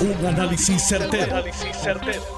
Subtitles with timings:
[0.00, 1.44] Un análisis certero,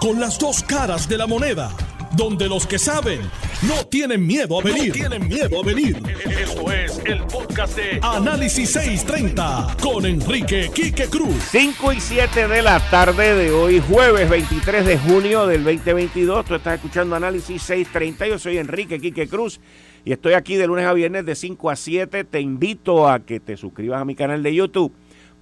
[0.01, 1.71] Con las dos caras de la moneda.
[2.17, 3.21] Donde los que saben
[3.63, 4.93] no tienen miedo a venir.
[4.93, 5.97] tienen miedo a venir.
[6.41, 11.37] Esto es el podcast de Análisis 630 con Enrique Quique Cruz.
[11.53, 16.45] 5 y 7 de la tarde de hoy, jueves 23 de junio del 2022.
[16.45, 18.27] Tú estás escuchando Análisis 630.
[18.27, 19.61] Yo soy Enrique Quique Cruz
[20.05, 22.25] y estoy aquí de lunes a viernes de 5 a 7.
[22.25, 24.93] Te invito a que te suscribas a mi canal de YouTube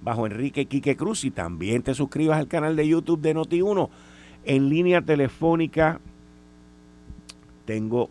[0.01, 3.89] bajo Enrique Quique Cruz y también te suscribas al canal de YouTube de Noti1
[4.45, 5.99] en línea telefónica.
[7.65, 8.09] Tengo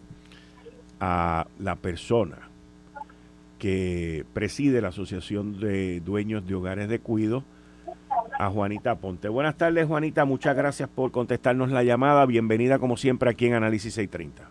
[1.01, 2.51] a la persona
[3.59, 7.45] que preside la Asociación de Dueños de Hogares de Cuido,
[8.39, 9.29] a Juanita Ponte.
[9.29, 10.25] Buenas tardes, Juanita.
[10.25, 12.25] Muchas gracias por contestarnos la llamada.
[12.25, 14.49] Bienvenida, como siempre, aquí en Análisis 630.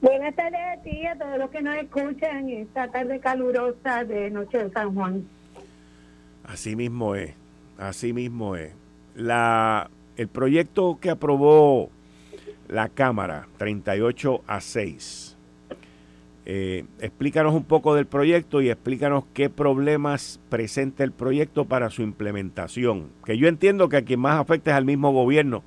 [0.00, 4.30] Buenas tardes a ti y a todos los que nos escuchan esta tarde calurosa de
[4.30, 5.24] Noche de San Juan.
[6.44, 7.34] Así mismo es,
[7.78, 8.72] así mismo es.
[9.14, 11.90] La, el proyecto que aprobó
[12.68, 15.36] la Cámara, 38 a 6,
[16.46, 22.02] eh, explícanos un poco del proyecto y explícanos qué problemas presenta el proyecto para su
[22.02, 23.08] implementación.
[23.24, 25.62] Que yo entiendo que a quien más afecta es al mismo gobierno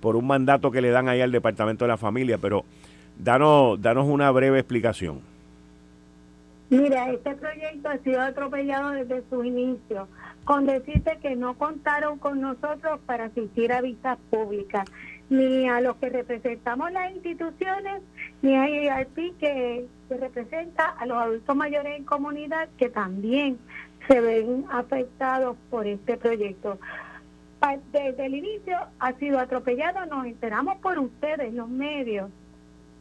[0.00, 2.64] por un mandato que le dan ahí al Departamento de la Familia, pero
[3.18, 5.20] danos, danos una breve explicación.
[6.70, 10.06] Mira, este proyecto ha sido atropellado desde su inicio,
[10.44, 14.88] con decirte que no contaron con nosotros para asistir a vistas públicas,
[15.30, 18.02] ni a los que representamos las instituciones,
[18.42, 23.58] ni a IARP que, que representa a los adultos mayores en comunidad que también
[24.06, 26.78] se ven afectados por este proyecto.
[27.92, 32.30] Desde el inicio ha sido atropellado, nos enteramos por ustedes, los medios,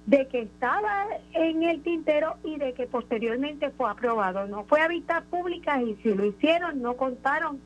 [0.08, 4.48] de que estaba en el tintero y de que posteriormente fue aprobado.
[4.48, 7.60] No fue a vistas públicas y si lo hicieron no contaron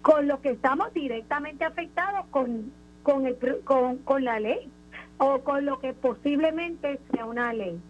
[0.00, 4.70] con lo que estamos directamente afectados con, con, el, con, con la ley
[5.18, 7.80] o con lo que posiblemente sea una ley.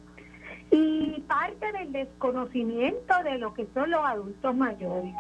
[0.70, 5.14] Y parte del desconocimiento de lo que son los adultos mayores.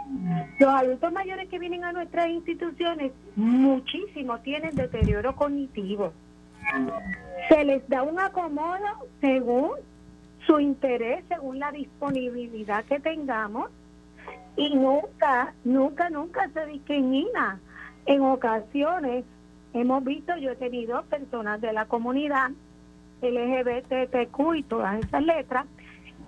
[0.58, 6.12] Los adultos mayores que vienen a nuestras instituciones, muchísimos tienen deterioro cognitivo
[7.48, 9.72] se les da un acomodo según
[10.46, 13.70] su interés, según la disponibilidad que tengamos
[14.56, 17.60] y nunca, nunca, nunca se discrimina.
[18.06, 19.24] En ocasiones
[19.72, 22.50] hemos visto, yo he tenido personas de la comunidad
[23.22, 25.66] LGBTQ y todas esas letras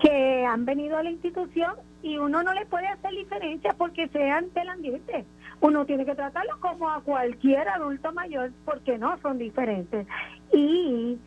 [0.00, 4.52] que han venido a la institución y uno no le puede hacer diferencia porque sean
[4.54, 5.24] del ambiente.
[5.60, 10.06] Uno tiene que tratarlo como a cualquier adulto mayor porque no son diferentes.
[10.52, 11.18] Y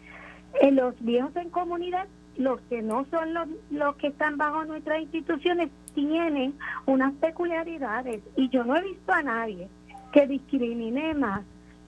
[0.62, 2.08] en los viejos en comunidad,
[2.38, 8.22] los que no son los, los que están bajo nuestras instituciones, tienen unas peculiaridades.
[8.36, 9.70] Y yo no he visto a nadie
[10.12, 11.42] que discrimine más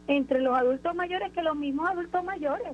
[0.07, 2.73] entre los adultos mayores que los mismos adultos mayores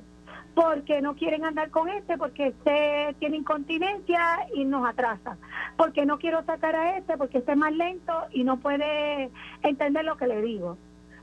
[0.54, 5.38] porque no quieren andar con este, porque este tiene incontinencia y nos atrasa,
[5.78, 9.30] porque no quiero sacar a este, porque este es más lento y no puede
[9.64, 10.78] entender lo que le digo.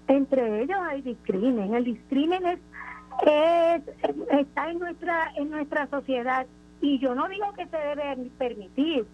[0.07, 3.83] Entre ellos hay discrimen, el discrimen es,
[4.31, 6.47] está en nuestra en nuestra sociedad.
[6.81, 9.05] Y yo no digo que se debe permitir,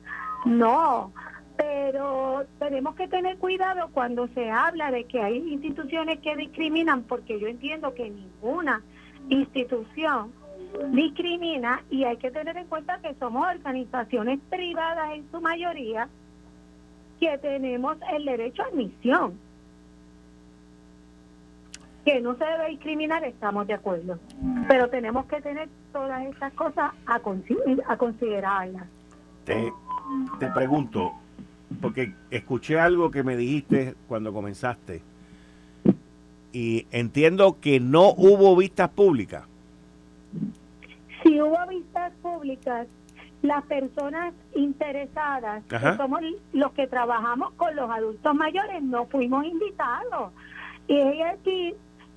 [0.45, 1.13] no,
[1.57, 7.41] pero tenemos que tener cuidado cuando se habla de que hay instituciones que discriminan, porque
[7.41, 8.83] yo entiendo que ninguna
[9.29, 10.33] institución
[10.93, 16.09] discrimina y hay que tener en cuenta que somos organizaciones privadas en su mayoría
[17.21, 19.39] que tenemos el derecho a admisión.
[22.05, 24.19] Que no se debe discriminar, estamos de acuerdo.
[24.69, 27.21] Pero tenemos que tener todas estas cosas a,
[27.87, 28.87] a considerarlas.
[29.45, 29.73] Te,
[30.39, 31.13] te pregunto,
[31.81, 35.03] porque escuché algo que me dijiste cuando comenzaste
[36.55, 39.45] y entiendo que no hubo vistas públicas.
[41.23, 42.87] Si hubo vistas públicas,
[43.43, 46.21] las personas interesadas, que somos
[46.53, 50.33] los que trabajamos con los adultos mayores, no fuimos invitados.
[50.87, 51.75] Y ella aquí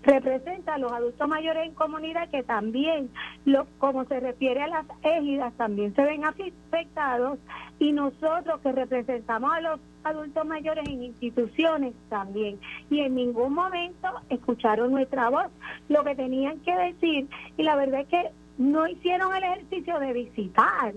[0.08, 3.10] representa a los adultos mayores en comunidad que también,
[3.44, 7.38] lo, como se refiere a las égidas, también se ven afectados
[7.78, 12.58] y nosotros que representamos a los adultos mayores en instituciones también.
[12.90, 15.48] Y en ningún momento escucharon nuestra voz,
[15.90, 17.28] lo que tenían que decir.
[17.58, 20.94] Y la verdad es que no hicieron el ejercicio de visitar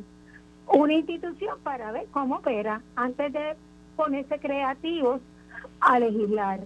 [0.68, 3.56] una institución para ver cómo opera antes de
[3.96, 5.20] ponerse creativos
[5.80, 6.60] a legislar.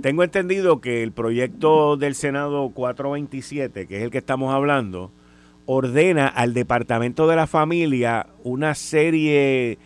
[0.00, 5.10] Tengo entendido que el proyecto del Senado 427, que es el que estamos hablando,
[5.66, 9.78] ordena al Departamento de la Familia una serie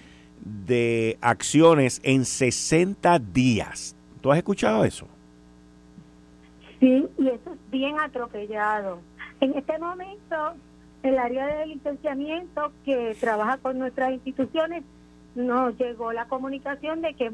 [0.44, 5.06] de acciones en 60 días ¿Tú has escuchado eso?
[6.78, 9.00] Sí, y eso es bien atropellado.
[9.40, 10.54] En este momento,
[11.02, 14.84] el área de licenciamiento que trabaja con nuestras instituciones
[15.34, 17.32] nos llegó la comunicación de que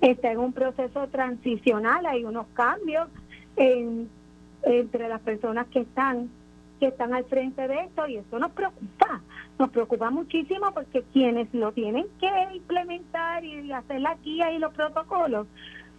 [0.00, 3.08] está en un proceso transicional, hay unos cambios
[3.56, 6.30] entre las personas que están
[6.78, 9.22] que están al frente de esto y eso nos preocupa,
[9.58, 14.74] nos preocupa muchísimo porque quienes lo tienen que implementar y hacer la guía y los
[14.74, 15.46] protocolos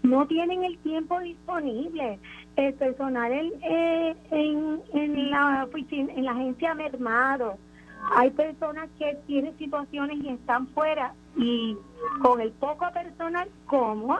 [0.03, 2.19] no tienen el tiempo disponible.
[2.55, 7.57] El personal en, eh, en, en la oficina, en la agencia mermado.
[8.15, 11.75] Hay personas que tienen situaciones y están fuera y
[12.21, 14.17] con el poco personal, ¿cómo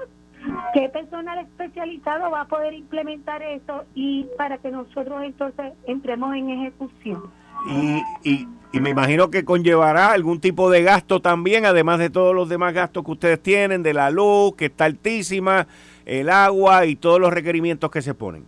[0.74, 6.50] ¿Qué personal especializado va a poder implementar eso y para que nosotros entonces entremos en
[6.50, 7.24] ejecución?
[7.70, 12.36] Y, y, y, me imagino que conllevará algún tipo de gasto también, además de todos
[12.36, 15.68] los demás gastos que ustedes tienen, de la luz, que está altísima,
[16.06, 18.46] el agua y todos los requerimientos que se ponen.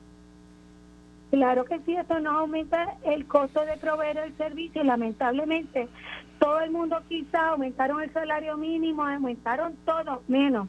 [1.31, 4.83] Claro que sí, eso no aumenta el costo de proveer el servicio.
[4.83, 5.87] Lamentablemente,
[6.39, 10.67] todo el mundo quizá aumentaron el salario mínimo, aumentaron todo, menos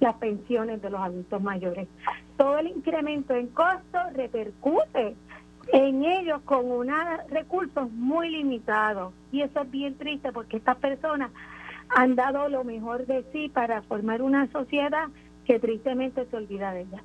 [0.00, 1.88] las pensiones de los adultos mayores.
[2.36, 5.16] Todo el incremento en costo repercute
[5.72, 6.96] en ellos con unos
[7.30, 9.12] recursos muy limitados.
[9.32, 11.30] Y eso es bien triste porque estas personas
[11.90, 15.08] han dado lo mejor de sí para formar una sociedad
[15.44, 17.02] que tristemente se olvida de ellas.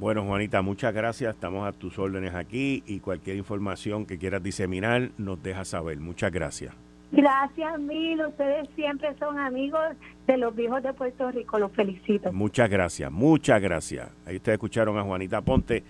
[0.00, 1.34] Bueno, Juanita, muchas gracias.
[1.34, 6.00] Estamos a tus órdenes aquí y cualquier información que quieras diseminar nos deja saber.
[6.00, 6.74] Muchas gracias.
[7.12, 8.18] Gracias, Mil.
[8.24, 9.82] Ustedes siempre son amigos
[10.26, 11.58] de los viejos de Puerto Rico.
[11.58, 12.32] Los felicito.
[12.32, 14.08] Muchas gracias, muchas gracias.
[14.24, 15.84] Ahí ustedes escucharon a Juanita Ponte,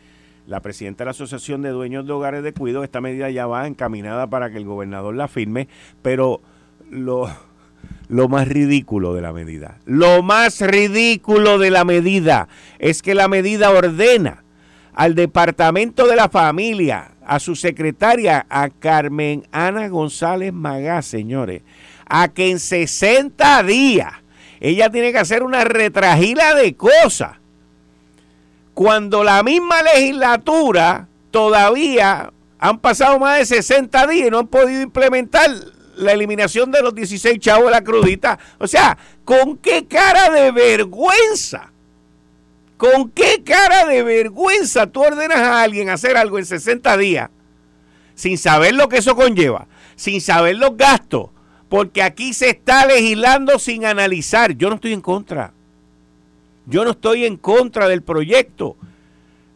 [0.49, 2.83] la presidenta de la Asociación de Dueños de Hogares de Cuido.
[2.83, 5.69] Esta medida ya va encaminada para que el gobernador la firme,
[6.03, 6.41] pero
[6.91, 7.29] lo,
[8.09, 12.49] lo más ridículo de la medida, lo más ridículo de la medida
[12.79, 14.43] es que la medida ordena
[14.95, 21.63] al Departamento de la Familia, a su secretaria, a Carmen Ana González Magá, señores,
[22.07, 24.13] a que en 60 días
[24.61, 27.39] ella tiene que hacer una retragila de cosas.
[28.75, 34.83] Cuando la misma legislatura todavía han pasado más de 60 días y no han podido
[34.83, 35.51] implementar
[36.01, 38.39] la eliminación de los 16 chavos de la crudita.
[38.59, 41.71] O sea, ¿con qué cara de vergüenza?
[42.77, 47.31] ¿Con qué cara de vergüenza tú ordenas a alguien hacer algo en 60 días
[48.15, 49.67] sin saber lo que eso conlleva,
[49.97, 51.29] sin saber los gastos?
[51.69, 54.57] Porque aquí se está legislando sin analizar.
[54.57, 55.53] Yo no estoy en contra.
[56.67, 58.77] Yo no estoy en contra del proyecto.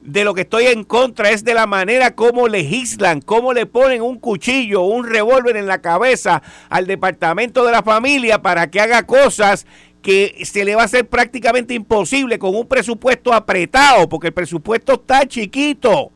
[0.05, 4.03] De lo que estoy en contra es de la manera como legislan, cómo le ponen
[4.03, 9.06] un cuchillo, un revólver en la cabeza al departamento de la familia para que haga
[9.06, 9.67] cosas
[10.03, 14.93] que se le va a hacer prácticamente imposible con un presupuesto apretado, porque el presupuesto
[14.93, 16.12] está chiquito.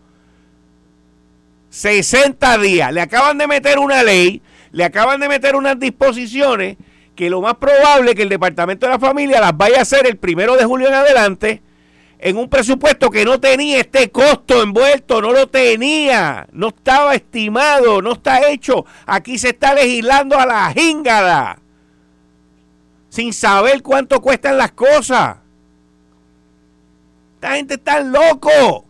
[1.71, 2.93] 60 días.
[2.93, 6.77] Le acaban de meter una ley, le acaban de meter unas disposiciones
[7.17, 10.07] que lo más probable es que el Departamento de la Familia las vaya a hacer
[10.07, 11.63] el primero de julio en adelante
[12.19, 18.03] en un presupuesto que no tenía este costo envuelto, no lo tenía, no estaba estimado,
[18.03, 18.85] no está hecho.
[19.07, 21.59] Aquí se está legislando a la jingada
[23.09, 25.39] sin saber cuánto cuestan las cosas.
[27.35, 28.85] Esta gente está loco,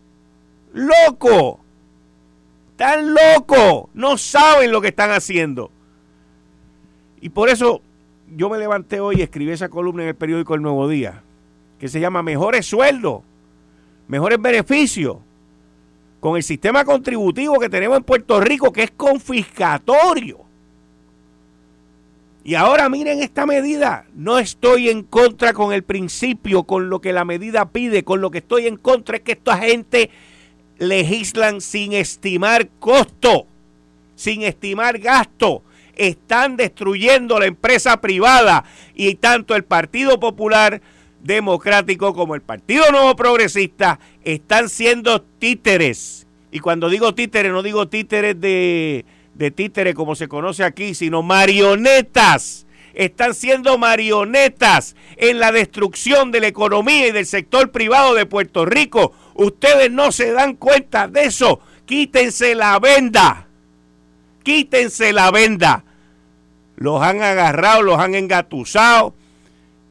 [0.73, 1.61] loco,
[2.71, 5.71] están loco, no saben lo que están haciendo.
[7.21, 7.83] Y por eso
[8.35, 11.23] yo me levanté hoy y escribí esa columna en el periódico El Nuevo Día,
[11.79, 13.23] que se llama Mejores sueldos,
[14.09, 15.19] mejores beneficios,
[16.21, 20.49] con el sistema contributivo que tenemos en Puerto Rico, que es confiscatorio.
[22.43, 24.07] Y ahora miren esta medida.
[24.15, 28.31] No estoy en contra con el principio, con lo que la medida pide, con lo
[28.31, 30.11] que estoy en contra es que esta gente
[30.79, 33.47] legislan sin estimar costo,
[34.17, 35.63] sin estimar gasto.
[35.95, 40.81] Están destruyendo la empresa privada y tanto el Partido Popular
[41.23, 46.27] Democrático como el Partido Nuevo Progresista están siendo títeres.
[46.51, 49.05] Y cuando digo títeres, no digo títeres de
[49.39, 52.67] de títere como se conoce aquí, sino marionetas.
[52.93, 58.67] Están siendo marionetas en la destrucción de la economía y del sector privado de Puerto
[58.67, 59.13] Rico.
[59.35, 61.61] Ustedes no se dan cuenta de eso.
[61.87, 63.47] Quítense la venda.
[64.43, 65.85] Quítense la venda.
[66.75, 69.15] Los han agarrado, los han engatusado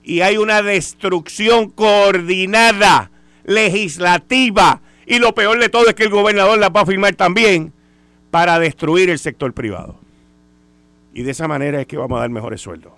[0.08, 3.12] y hay una destrucción coordinada,
[3.44, 4.80] legislativa.
[5.06, 7.74] Y lo peor de todo es que el gobernador la va a firmar también
[8.32, 10.00] para destruir el sector privado.
[11.14, 12.94] Y de esa manera es que vamos a dar mejores sueldos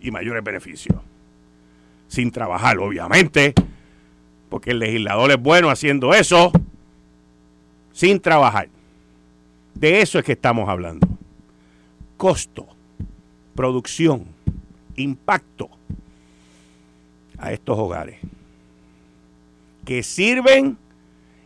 [0.00, 0.96] y mayores beneficios.
[2.06, 3.52] sin trabajar, obviamente,
[4.48, 6.52] porque el legislador es bueno haciendo eso,
[7.90, 8.68] sin trabajar.
[9.74, 11.08] De eso es que estamos hablando.
[12.16, 12.68] Costo,
[13.56, 14.26] producción,
[14.94, 15.68] impacto
[17.44, 18.18] a estos hogares
[19.84, 20.76] que sirven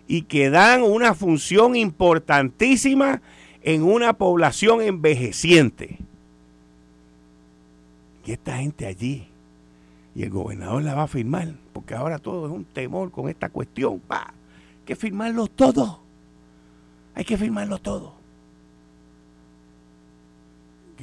[0.06, 3.20] y que dan una función importantísima
[3.62, 5.98] en una población envejeciente.
[8.24, 9.26] Y esta gente allí,
[10.14, 13.48] y el gobernador la va a firmar, porque ahora todo es un temor con esta
[13.48, 14.00] cuestión.
[14.10, 16.00] Va, hay que firmarlo todo.
[17.14, 18.14] Hay que firmarlo todo.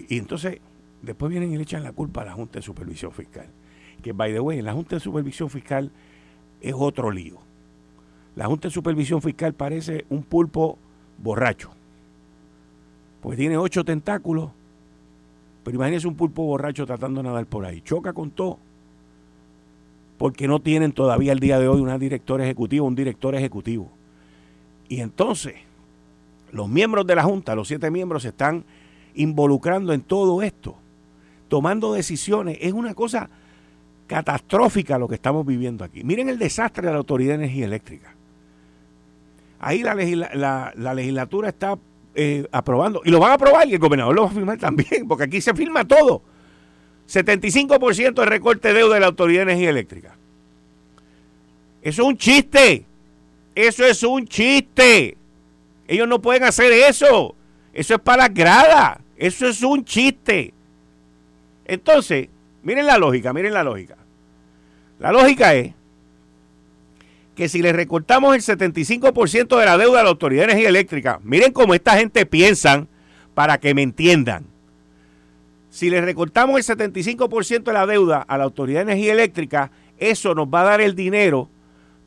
[0.09, 0.59] Y entonces,
[1.01, 3.47] después vienen y le echan la culpa a la Junta de Supervisión Fiscal.
[4.05, 5.89] Que, by the way, la Junta de Supervisión Fiscal
[6.62, 7.39] es otro lío.
[8.35, 10.77] La Junta de Supervisión Fiscal parece un pulpo
[11.17, 11.71] borracho.
[13.21, 14.51] Pues tiene ocho tentáculos.
[15.63, 17.81] Pero imagínese un pulpo borracho tratando de nadar por ahí.
[17.81, 18.59] Choca con todo.
[20.19, 23.89] Porque no tienen todavía el día de hoy una directora ejecutiva, un director ejecutivo.
[24.88, 25.55] Y entonces,
[26.51, 28.65] los miembros de la Junta, los siete miembros, se están
[29.15, 30.75] involucrando en todo esto,
[31.47, 32.59] tomando decisiones.
[32.62, 33.31] Es una cosa
[34.07, 36.03] catastrófica lo que estamos viviendo aquí.
[36.03, 38.15] Miren el desastre de la Autoridad de Energía Eléctrica.
[39.59, 41.77] Ahí la, legislatura está
[42.13, 45.07] eh, aprobando, y lo van a aprobar y el gobernador lo va a firmar también,
[45.07, 46.21] porque aquí se firma todo.
[47.07, 50.15] 75% de recorte de deuda de la Autoridad de Energía Eléctrica.
[51.81, 52.85] Eso es un chiste.
[53.53, 55.17] Eso es un chiste.
[55.88, 57.35] Ellos no pueden hacer eso.
[57.74, 59.01] Eso es para la grada.
[59.17, 60.53] Eso es un chiste.
[61.65, 62.29] Entonces,
[62.65, 63.95] miren la lógica, miren la lógica.
[65.00, 65.74] La lógica es
[67.36, 71.19] que si le recortamos el 75% de la deuda a la Autoridad de Energía Eléctrica,
[71.24, 72.88] miren cómo esta gente piensan
[73.34, 74.45] para que me entiendan.
[75.69, 80.34] Si le recortamos el 75% de la deuda a la Autoridad de Energía Eléctrica, eso
[80.34, 81.50] nos va a dar el dinero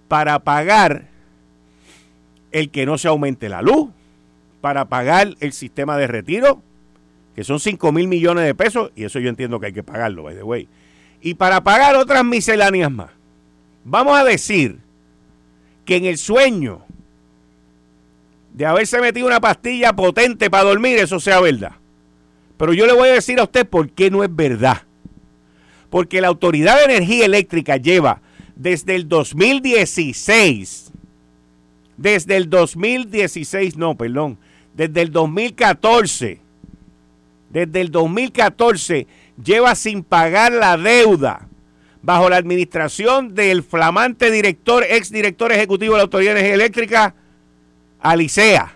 [0.08, 1.08] para pagar
[2.50, 3.90] el que no se aumente la luz,
[4.62, 6.62] para pagar el sistema de retiro,
[7.38, 10.24] que son 5 mil millones de pesos, y eso yo entiendo que hay que pagarlo,
[10.24, 10.66] by the way,
[11.20, 13.10] y para pagar otras misceláneas más.
[13.84, 14.80] Vamos a decir
[15.84, 16.82] que en el sueño
[18.52, 21.76] de haberse metido una pastilla potente para dormir, eso sea verdad.
[22.56, 24.82] Pero yo le voy a decir a usted por qué no es verdad.
[25.90, 28.20] Porque la Autoridad de Energía Eléctrica lleva
[28.56, 30.90] desde el 2016,
[31.96, 34.38] desde el 2016, no, perdón,
[34.74, 36.47] desde el 2014,
[37.50, 39.06] desde el 2014
[39.42, 41.48] lleva sin pagar la deuda
[42.02, 47.14] bajo la administración del flamante director, ex director ejecutivo de la Autoridad de Energía Eléctrica,
[48.00, 48.74] Alicea,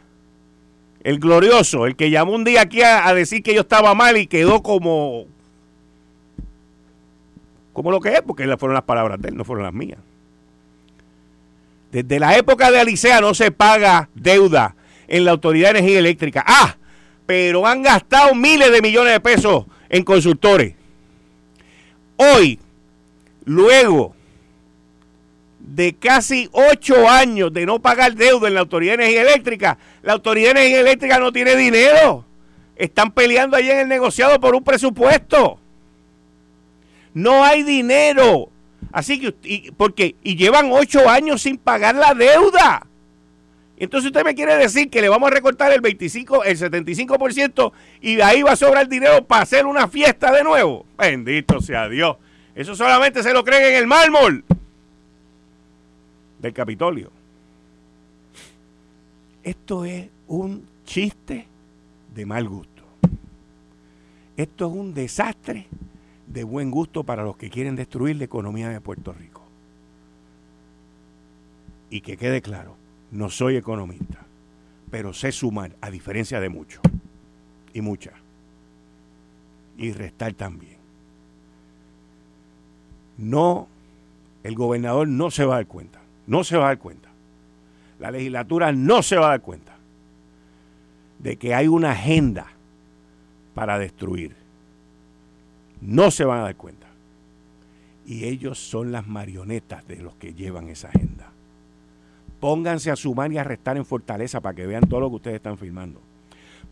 [1.04, 4.26] el glorioso, el que llamó un día aquí a, decir que yo estaba mal y
[4.26, 5.26] quedó como,
[7.72, 9.98] como lo que es, porque fueron las palabras de él, no fueron las mías.
[11.90, 14.76] Desde la época de Alicea no se paga deuda
[15.08, 16.44] en la Autoridad de Energía Eléctrica.
[16.46, 16.76] Ah,
[17.26, 20.74] pero han gastado miles de millones de pesos en consultores.
[22.16, 22.58] Hoy,
[23.44, 24.14] Luego
[25.58, 30.12] de casi ocho años de no pagar deuda en la Autoridad de Energía Eléctrica, la
[30.14, 32.24] Autoridad de Energía Eléctrica no tiene dinero.
[32.76, 35.58] Están peleando allí en el negociado por un presupuesto.
[37.14, 38.48] No hay dinero.
[38.92, 42.86] Así que, y, porque, y llevan ocho años sin pagar la deuda.
[43.82, 48.14] Entonces usted me quiere decir que le vamos a recortar el 25, el 75% y
[48.14, 50.86] de ahí va a sobrar dinero para hacer una fiesta de nuevo.
[50.96, 52.16] Bendito sea Dios.
[52.54, 54.44] Eso solamente se lo creen en el mármol
[56.38, 57.10] del Capitolio.
[59.42, 61.48] Esto es un chiste
[62.14, 62.84] de mal gusto.
[64.36, 65.66] Esto es un desastre
[66.28, 69.42] de buen gusto para los que quieren destruir la economía de Puerto Rico.
[71.90, 72.76] Y que quede claro,
[73.12, 74.18] no soy economista,
[74.90, 76.82] pero sé sumar, a diferencia de muchos
[77.72, 78.14] y muchas,
[79.78, 80.82] y restar también
[83.22, 83.68] no,
[84.42, 87.08] el gobernador no se va a dar cuenta, no se va a dar cuenta.
[87.98, 89.76] La legislatura no se va a dar cuenta
[91.18, 92.46] de que hay una agenda
[93.54, 94.34] para destruir.
[95.80, 96.88] No se van a dar cuenta.
[98.06, 101.31] Y ellos son las marionetas de los que llevan esa agenda.
[102.42, 105.36] Pónganse a sumar y a restar en Fortaleza para que vean todo lo que ustedes
[105.36, 106.00] están filmando.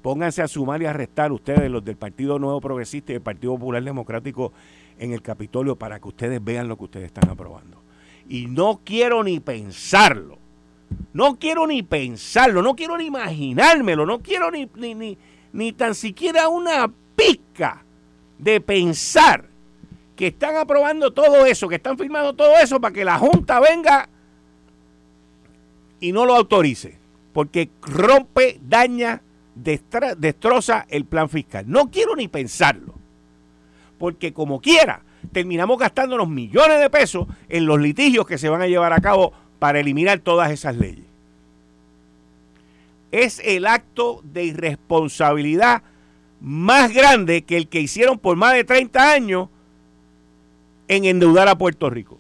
[0.03, 3.53] Pónganse a sumar y a restar ustedes, los del Partido Nuevo Progresista y el Partido
[3.53, 4.53] Popular Democrático
[4.99, 7.81] en el Capitolio para que ustedes vean lo que ustedes están aprobando.
[8.29, 10.39] Y no quiero ni pensarlo.
[11.13, 15.17] No quiero ni pensarlo, no quiero ni imaginármelo, no quiero ni, ni,
[15.53, 17.85] ni, tan siquiera una pizca
[18.39, 19.45] de pensar
[20.17, 24.09] que están aprobando todo eso, que están firmando todo eso para que la Junta venga
[26.01, 26.99] y no lo autorice,
[27.33, 29.23] porque rompe, daña,
[29.55, 31.65] destroza el plan fiscal.
[31.69, 32.95] No quiero ni pensarlo,
[33.99, 35.03] porque como quiera,
[35.33, 39.33] terminamos gastándonos millones de pesos en los litigios que se van a llevar a cabo
[39.59, 41.05] para eliminar todas esas leyes.
[43.13, 45.83] Es el acto de irresponsabilidad
[46.41, 49.49] más grande que el que hicieron por más de 30 años
[50.89, 52.19] en endeudar a Puerto Rico.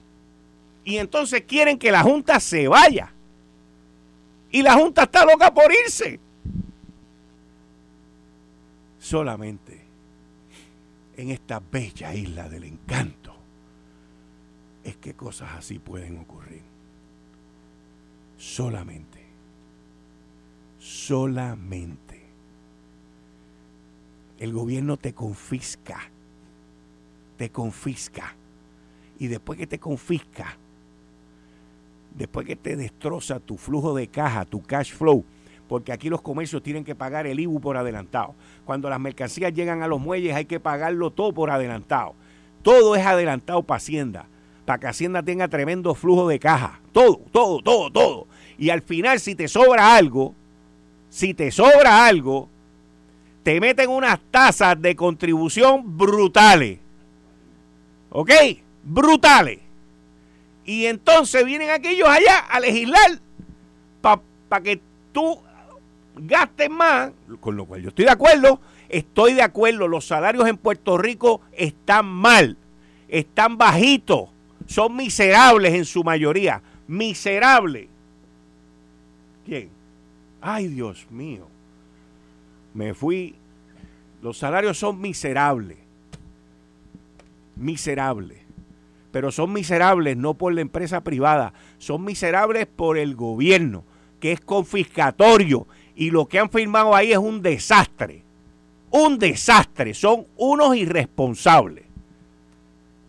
[0.84, 3.12] Y entonces quieren que la Junta se vaya.
[4.50, 6.18] Y la Junta está loca por irse.
[8.98, 9.80] Solamente
[11.16, 13.34] en esta bella isla del encanto
[14.84, 16.62] es que cosas así pueden ocurrir.
[18.36, 19.20] Solamente.
[20.78, 22.10] Solamente
[24.40, 26.00] el gobierno te confisca,
[27.36, 28.34] te confisca.
[29.18, 30.56] Y después que te confisca,
[32.14, 35.24] después que te destroza tu flujo de caja, tu cash flow,
[35.68, 38.34] porque aquí los comercios tienen que pagar el IBU por adelantado.
[38.64, 42.14] Cuando las mercancías llegan a los muelles hay que pagarlo todo por adelantado.
[42.62, 44.26] Todo es adelantado para Hacienda,
[44.64, 46.80] para que Hacienda tenga tremendo flujo de caja.
[46.92, 48.26] Todo, todo, todo, todo.
[48.58, 50.34] Y al final, si te sobra algo,
[51.08, 52.48] si te sobra algo,
[53.42, 56.78] te meten unas tasas de contribución brutales.
[58.10, 58.30] ¿Ok?
[58.84, 59.60] Brutales.
[60.64, 63.20] Y entonces vienen aquellos allá a legislar
[64.00, 64.80] para que
[65.12, 65.40] tú
[66.16, 70.56] gastes más, con lo cual yo estoy de acuerdo, estoy de acuerdo, los salarios en
[70.56, 72.56] Puerto Rico están mal,
[73.08, 74.28] están bajitos,
[74.66, 77.88] son miserables en su mayoría, miserables.
[79.46, 79.70] ¿Quién?
[80.40, 81.48] Ay, Dios mío.
[82.74, 83.34] Me fui,
[84.22, 85.78] los salarios son miserables,
[87.56, 88.39] miserables,
[89.10, 93.84] pero son miserables no por la empresa privada, son miserables por el gobierno,
[94.20, 98.22] que es confiscatorio, y lo que han firmado ahí es un desastre,
[98.90, 101.84] un desastre, son unos irresponsables.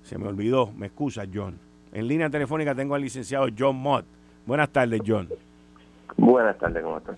[0.04, 1.58] Se me olvidó, me excusa John.
[1.94, 4.06] En línea telefónica tengo al licenciado John Mott.
[4.46, 5.30] Buenas tardes, John.
[6.18, 7.18] Buenas tardes, ¿cómo estás?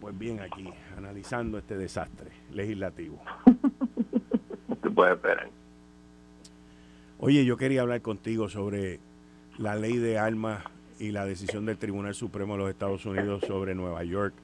[0.00, 3.20] pues bien aquí, analizando este desastre legislativo.
[4.82, 5.48] Te puedes esperar.
[7.26, 9.00] Oye, yo quería hablar contigo sobre
[9.56, 10.62] la ley de armas
[10.98, 14.34] y la decisión del Tribunal Supremo de los Estados Unidos sobre Nueva York.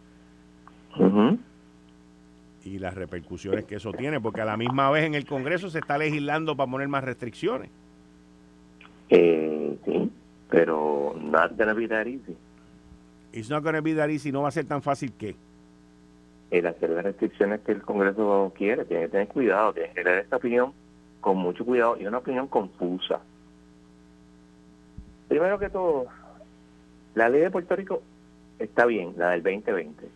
[2.64, 5.80] Y las repercusiones que eso tiene, porque a la misma vez en el Congreso se
[5.80, 7.68] está legislando para poner más restricciones.
[9.10, 10.10] Eh, sí,
[10.48, 12.34] pero not gonna be that easy.
[13.34, 14.32] It's not going to be that easy.
[14.32, 15.36] No va a ser tan fácil que.
[16.50, 20.18] El hacer las restricciones que el Congreso quiere, tiene que tener cuidado, tiene que tener
[20.20, 20.72] esta opinión
[21.20, 23.20] con mucho cuidado y una opinión confusa.
[25.28, 26.06] Primero que todo,
[27.14, 28.02] la ley de Puerto Rico
[28.58, 30.08] está bien, la del 2020.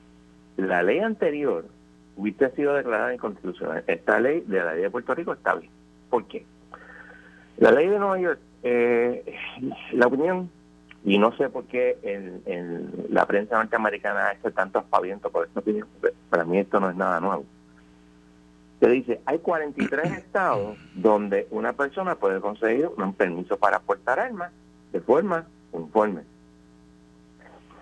[0.57, 1.65] La ley anterior
[2.17, 3.85] hubiese sido declarada inconstitucional.
[3.87, 5.71] Esta ley de la ley de Puerto Rico está bien.
[6.11, 6.45] ¿Por qué?
[7.59, 9.37] La ley de Nueva York, eh,
[9.93, 10.51] la opinión
[11.05, 15.61] y no sé por qué en, la prensa norteamericana ha hecho tanto aspaviento por esta
[15.61, 15.87] opinión.
[16.31, 17.45] Para mí esto no es nada nuevo.
[18.89, 24.53] Dice, hay 43 estados donde una persona puede conseguir un permiso para portar armas
[24.93, 26.23] de forma uniforme.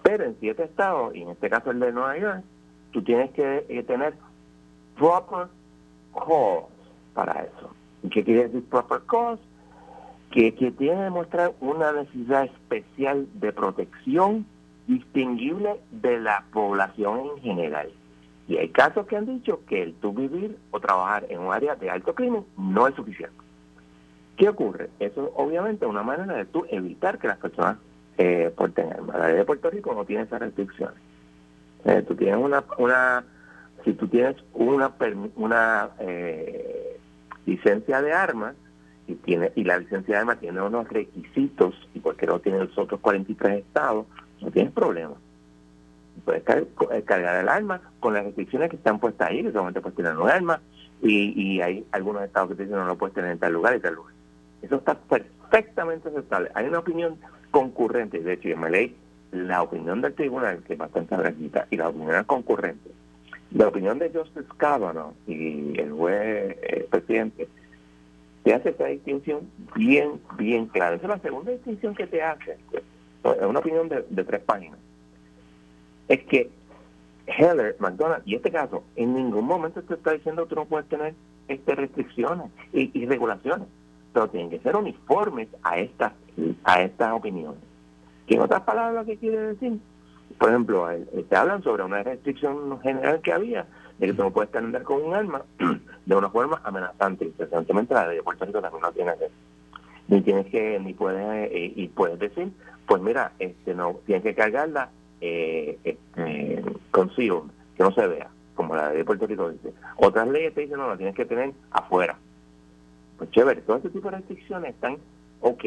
[0.03, 2.43] Pero en siete estados, y en este caso el de Nueva York,
[2.91, 4.15] tú tienes que eh, tener
[4.97, 5.47] proper
[6.13, 6.67] cause
[7.15, 7.75] para eso.
[8.03, 9.43] ¿Y qué quiere decir proper cause?
[10.33, 14.47] que, que tiene que demostrar una necesidad especial de protección
[14.89, 17.93] distinguible de la población en general.
[18.49, 21.77] Y hay casos que han dicho que el tú vivir o trabajar en un área
[21.77, 23.37] de alto crimen no es suficiente.
[24.37, 24.91] ¿Qué ocurre?
[24.99, 27.77] Eso obviamente es una manera de tú evitar que las personas
[28.19, 29.19] eh, porten armas.
[29.19, 30.97] La ley de Puerto Rico no tiene esas restricciones.
[31.85, 33.25] Eh, tú tienes una, una,
[33.85, 34.93] si tú tienes una,
[35.37, 36.99] una eh,
[37.47, 38.55] licencia de armas,
[39.07, 42.77] y tiene y la licencia de armas tiene unos requisitos y porque no tiene los
[42.79, 44.07] otros 43 estados,
[44.41, 45.15] no tienes problema.
[46.25, 49.97] Puedes eh, cargar el arma con las restricciones que están puestas ahí, que solamente puedes
[49.97, 50.61] tener un arma
[51.03, 53.81] y, hay algunos estados que te dicen no lo puedes tener en tal lugar y
[53.81, 54.15] tal lugar.
[54.63, 56.51] Eso está perfectamente aceptable.
[56.55, 57.17] Hay una opinión
[57.51, 58.95] concurrente, de hecho yo me leí
[59.33, 62.91] la opinión del tribunal, que es bastante agresiva, y la opinión concurrente.
[63.53, 67.49] La opinión de Justice Kavanaugh y el juez eh, presidente
[68.45, 70.97] te hace esta distinción bien, bien clara.
[70.97, 72.57] Esa es la segunda distinción que te hace,
[73.25, 74.79] es una opinión de, tres páginas.
[76.13, 76.51] Es que
[77.27, 80.87] Heller, McDonald, y este caso, en ningún momento te está diciendo que tú no puedes
[80.87, 81.15] tener
[81.49, 83.67] este restricciones y, regulaciones.
[84.13, 86.13] pero tienen que ser uniformes a estas
[86.65, 87.63] a estas opiniones.
[88.27, 89.79] ¿Qué en otras palabras qué quiere decir?
[90.39, 90.87] Por ejemplo,
[91.31, 93.67] te hablan sobre una restricción general que había
[93.99, 95.43] de que tú no puedes andar con un arma
[96.05, 97.25] de una forma amenazante.
[97.25, 99.31] Interesantemente, la de Puerto Rico también no tiene que
[100.09, 102.53] ni tienes que ni puedes eh, y puedes decir
[102.87, 104.91] pues mira este no tienes que cargarla
[105.25, 110.27] eh, este, consigo que no se vea como la ley de Puerto Rico dice otras
[110.29, 112.19] leyes te dicen no la tienes que tener afuera
[113.19, 114.99] pues chévere todo este tipo de restricciones están
[115.41, 115.65] ok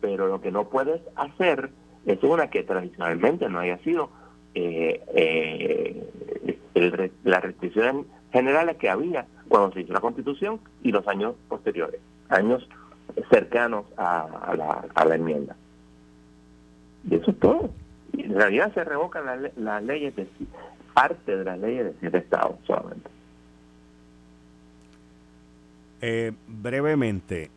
[0.00, 1.70] pero lo que no puedes hacer
[2.06, 4.10] es una que tradicionalmente no haya sido
[4.54, 11.34] eh, eh, las restricciones generales que había cuando se hizo la Constitución y los años
[11.48, 12.68] posteriores, años
[13.30, 15.56] cercanos a, la, a la, enmienda.
[17.08, 17.70] Y eso es todo.
[18.12, 19.24] Y en realidad se revocan
[19.56, 20.26] las, leyes de
[20.94, 23.08] parte de las leyes de siete estados solamente.
[26.00, 27.50] Eh, brevemente,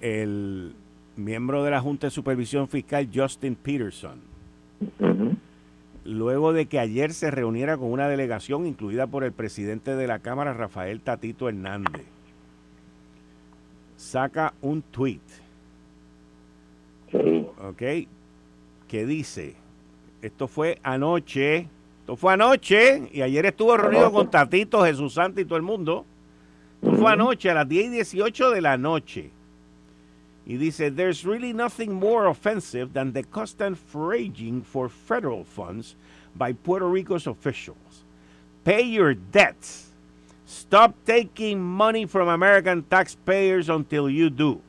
[0.00, 0.74] el
[1.16, 4.20] miembro de la Junta de Supervisión Fiscal, Justin Peterson,
[6.04, 10.18] luego de que ayer se reuniera con una delegación incluida por el presidente de la
[10.18, 12.06] Cámara, Rafael Tatito Hernández,
[13.96, 15.20] saca un tweet,
[17.12, 18.08] ¿ok?
[18.88, 19.56] Que dice,
[20.22, 21.68] esto fue anoche,
[22.00, 26.04] esto fue anoche, y ayer estuvo reunido con Tatito, Jesús Santo y todo el mundo.
[26.82, 29.30] Esto fue anoche, a las 10 y 18 de la noche.
[30.46, 35.96] Y dice, there's really nothing more offensive than the constant foraging for federal funds
[36.36, 38.04] by Puerto Rico's officials.
[38.62, 39.90] Pay your debts.
[40.44, 44.60] Stop taking money from American taxpayers until you do.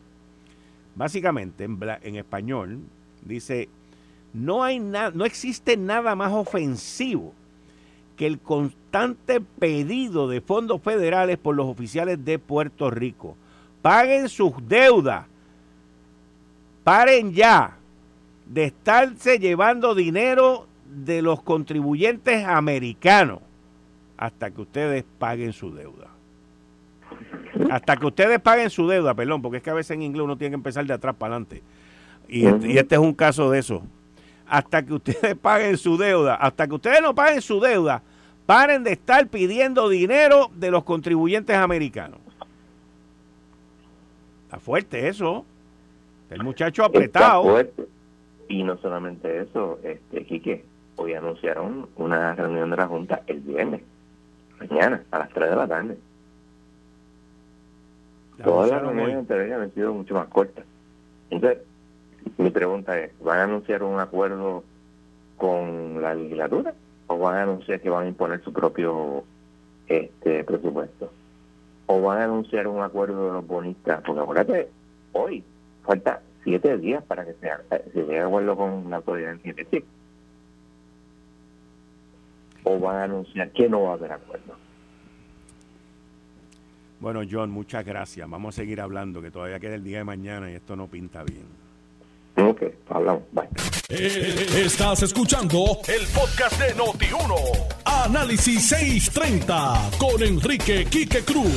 [0.97, 2.79] Básicamente, en, en español,
[3.23, 3.69] dice,
[4.33, 7.33] no, hay no existe nada más ofensivo
[8.15, 13.35] que el constante pedido de fondos federales por los oficiales de Puerto Rico.
[13.81, 15.25] Paguen sus deudas
[16.87, 17.75] Paren ya
[18.45, 23.39] de estarse llevando dinero de los contribuyentes americanos
[24.15, 26.07] hasta que ustedes paguen su deuda.
[27.69, 30.37] Hasta que ustedes paguen su deuda, perdón, porque es que a veces en inglés uno
[30.37, 31.61] tiene que empezar de atrás para adelante.
[32.29, 33.83] Y este, y este es un caso de eso.
[34.49, 38.01] Hasta que ustedes paguen su deuda, hasta que ustedes no paguen su deuda,
[38.45, 42.19] paren de estar pidiendo dinero de los contribuyentes americanos.
[44.45, 45.45] Está fuerte eso.
[46.29, 47.59] El muchacho apretado.
[48.47, 50.63] Y no solamente eso, este Quique,
[50.95, 53.81] hoy anunciaron una reunión de la Junta el viernes,
[54.59, 55.97] mañana, a las 3 de la tarde.
[58.41, 60.65] Todas las reuniones anteriores han sido mucho más cortas.
[61.29, 61.63] Entonces,
[62.37, 64.63] mi pregunta es, ¿van a anunciar un acuerdo
[65.37, 66.73] con la legislatura
[67.07, 69.23] o van a anunciar que van a imponer su propio
[69.87, 71.11] este presupuesto?
[71.85, 74.01] ¿O van a anunciar un acuerdo de los bonistas?
[74.05, 74.69] Porque acuérdate,
[75.13, 75.43] hoy
[75.83, 77.49] falta siete días para que se,
[77.91, 79.87] se llegue a acuerdo con la autoridad energética.
[82.63, 84.55] O van a anunciar que no va a haber acuerdo.
[86.99, 88.27] Bueno, John, muchas gracias.
[88.29, 91.23] Vamos a seguir hablando, que todavía queda el día de mañana y esto no pinta
[91.23, 91.66] bien.
[92.37, 93.23] Ok, hablamos.
[93.31, 93.49] Bye.
[93.89, 97.35] Eh, estás escuchando el podcast de Noti1.
[97.85, 101.51] Análisis 630 con Enrique Quique Cruz.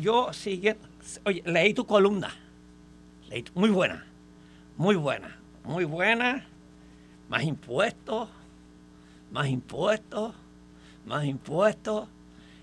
[0.00, 0.76] yo sigue,
[1.24, 2.34] oye, leí tu columna
[3.54, 4.04] muy buena,
[4.76, 6.46] muy buena, muy buena.
[7.28, 8.28] Más impuestos,
[9.32, 10.34] más impuestos,
[11.04, 12.08] más impuestos.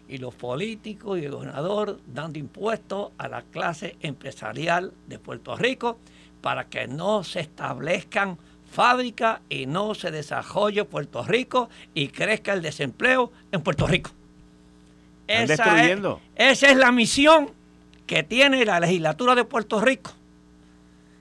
[0.08, 5.98] Y los políticos y el gobernador dando impuestos a la clase empresarial de Puerto Rico
[6.44, 8.38] para que no se establezcan
[8.70, 14.12] fábricas y no se desarrolle Puerto Rico y crezca el desempleo en Puerto Rico.
[15.26, 15.90] Esa
[16.36, 17.52] esa es la misión
[18.06, 20.12] que tiene la legislatura de Puerto Rico.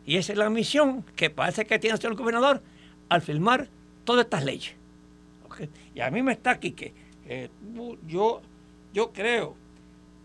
[0.04, 2.60] Y esa es la misión que parece que tiene el señor gobernador
[3.08, 3.68] al firmar
[4.02, 4.74] todas estas leyes.
[5.94, 6.92] Y a mí me está aquí que
[8.08, 8.42] yo,
[8.92, 9.54] yo creo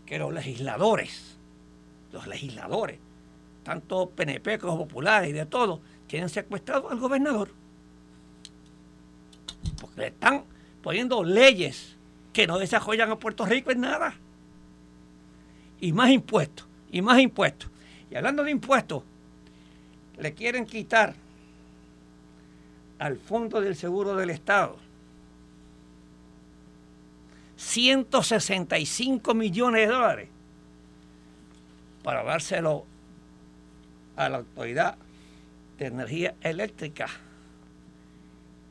[0.06, 1.38] que los legisladores,
[2.10, 2.98] los legisladores,
[3.68, 7.50] tanto PNP como populares y de todo, tienen secuestrado al gobernador.
[9.78, 10.44] Porque le están
[10.82, 11.94] poniendo leyes
[12.32, 14.14] que no desarrollan a Puerto Rico en nada.
[15.82, 17.68] Y más impuestos, y más impuestos.
[18.10, 19.02] Y hablando de impuestos,
[20.18, 21.14] le quieren quitar
[22.98, 24.78] al Fondo del Seguro del Estado
[27.58, 30.28] 165 millones de dólares
[32.02, 32.86] para dárselo
[34.18, 34.96] a la Autoridad
[35.78, 37.06] de Energía Eléctrica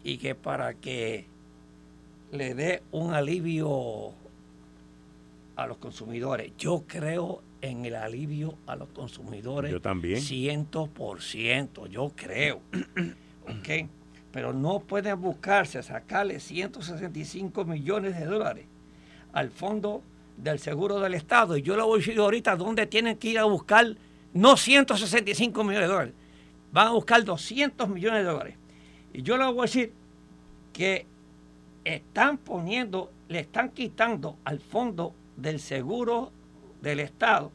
[0.04, 1.26] y que para que
[2.32, 4.12] le dé un alivio
[5.56, 6.52] a los consumidores.
[6.58, 9.72] Yo creo en el alivio a los consumidores.
[9.72, 10.22] Yo también.
[10.22, 12.62] Ciento por ciento, yo creo.
[13.44, 13.90] ¿Ok?
[14.32, 18.66] Pero no pueden buscarse sacarle 165 millones de dólares
[19.32, 20.04] al fondo
[20.36, 21.58] del seguro del Estado.
[21.58, 23.96] Y yo le voy a decir ahorita dónde tienen que ir a buscar,
[24.34, 26.14] no 165 millones de dólares,
[26.72, 28.56] van a buscar 200 millones de dólares.
[29.14, 29.94] Y yo le voy a decir
[30.74, 31.06] que
[31.84, 36.32] están poniendo, le están quitando al fondo del seguro
[36.82, 37.52] del Estado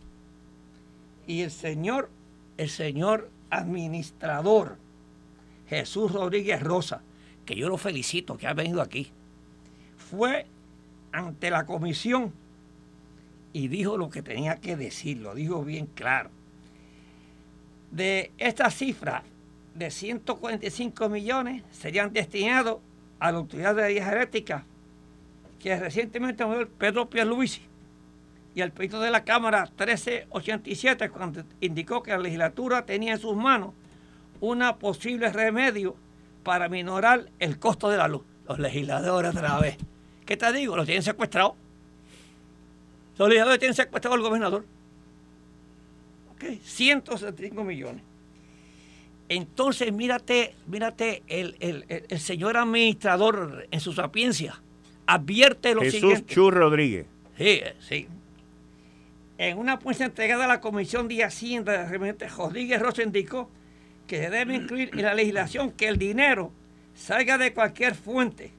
[1.26, 2.10] y el señor,
[2.56, 4.78] el señor administrador
[5.68, 7.02] Jesús Rodríguez Rosa,
[7.46, 9.10] que yo lo felicito que ha venido aquí,
[9.96, 10.46] fue
[11.12, 12.32] ante la comisión
[13.52, 16.30] y dijo lo que tenía que decir, lo dijo bien claro.
[17.92, 19.22] De esta cifra
[19.74, 22.78] de 145 millones serían destinados
[23.20, 24.64] a la Autoridad de Energía Eléctrica,
[25.60, 27.60] que recientemente murió Pedro Pierluisi,
[28.54, 33.36] y el pedido de la Cámara 1387, cuando indicó que la legislatura tenía en sus
[33.36, 33.74] manos
[34.40, 35.94] una posible remedio
[36.42, 38.22] para minorar el costo de la luz.
[38.48, 39.76] Los legisladores otra vez.
[40.24, 40.76] ¿Qué te digo?
[40.76, 41.54] Los tienen secuestrados.
[43.18, 44.64] Los legisladores tienen secuestrado al gobernador.
[46.42, 46.58] ¿Ok?
[46.62, 48.02] 175 millones.
[49.28, 54.60] Entonces, mírate, mírate, el, el, señor administrador en su sapiencia
[55.06, 56.28] advierte lo Jesús siguiente.
[56.28, 57.06] Jesús Rodríguez.
[57.38, 58.08] Sí, sí.
[59.38, 63.48] En una puesta entregada a la Comisión de Hacienda de Rodríguez Rosa indicó
[64.06, 66.52] que se debe incluir en la legislación que el dinero
[66.94, 68.52] salga de cualquier fuente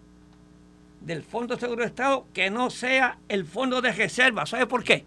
[1.02, 4.46] del Fondo de Seguro de Estado que no sea el fondo de reserva.
[4.46, 5.06] ¿Sabe por qué?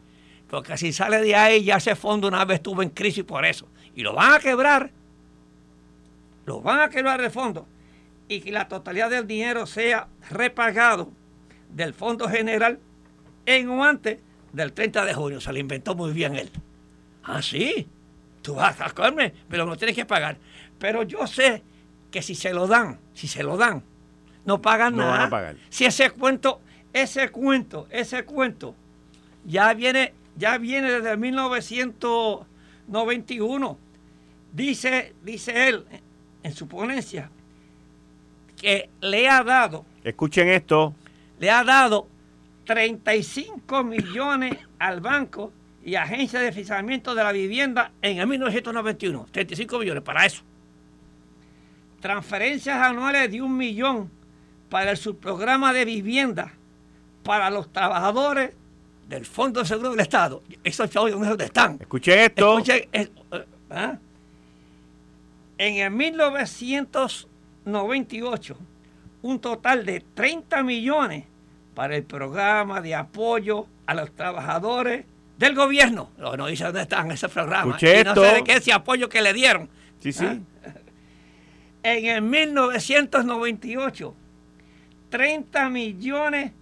[0.48, 3.66] Porque si sale de ahí ya ese fondo una vez estuvo en crisis por eso.
[3.94, 4.90] Y lo van a quebrar
[6.46, 7.66] lo van a quebrar el fondo
[8.28, 11.10] y que la totalidad del dinero sea repagado
[11.68, 12.78] del Fondo General
[13.44, 14.20] en o antes
[14.52, 15.40] del 30 de junio.
[15.40, 16.50] Se lo inventó muy bien él.
[17.24, 17.88] Ah, sí,
[18.42, 20.38] tú vas a comerme, pero no tienes que pagar.
[20.78, 21.62] Pero yo sé
[22.10, 23.82] que si se lo dan, si se lo dan,
[24.44, 25.12] no pagan no nada.
[25.12, 25.56] Van a pagar.
[25.68, 26.60] Si ese cuento,
[26.92, 28.74] ese cuento, ese cuento
[29.44, 33.78] ya viene, ya viene desde 1991.
[34.52, 35.86] Dice, dice él
[36.42, 37.30] en su ponencia
[38.56, 39.84] que le ha dado.
[40.02, 40.94] Escuchen esto.
[41.38, 42.08] Le ha dado
[42.64, 45.52] 35 millones al banco
[45.84, 49.26] y agencia de financiamiento de la vivienda en el 1991.
[49.30, 50.42] 35 millones para eso.
[52.00, 54.10] Transferencias anuales de un millón
[54.68, 56.52] para el subprograma de vivienda
[57.22, 58.52] para los trabajadores
[59.08, 60.42] del Fondo de Seguro del Estado.
[60.64, 61.78] Esos chavos, ¿dónde están?
[61.80, 62.58] Escuchen esto.
[62.58, 63.08] Escuchen, eh,
[63.70, 63.96] ¿ah?
[65.58, 68.56] En el 1998,
[69.22, 71.24] un total de 30 millones
[71.74, 75.04] para el programa de apoyo a los trabajadores
[75.38, 76.10] del gobierno.
[76.18, 77.82] No, no dice dónde están esos programas.
[77.82, 79.70] y no sé de qué ese apoyo que le dieron.
[80.00, 80.26] Sí, sí.
[80.26, 80.38] ¿Ah?
[81.82, 84.14] En el 1998,
[85.08, 86.52] 30 millones